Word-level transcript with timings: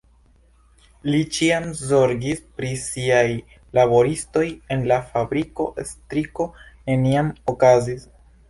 Li 1.15 1.19
ĉiam 1.35 1.67
zorgis 1.89 2.41
pri 2.61 2.71
siaj 2.85 3.27
laboristoj, 3.79 4.47
en 4.77 4.89
la 4.93 4.99
fabriko 5.13 5.69
striko 5.93 6.51
neniam 6.93 7.31
okazis. 7.55 8.11